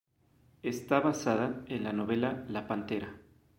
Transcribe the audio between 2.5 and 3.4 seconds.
pantera.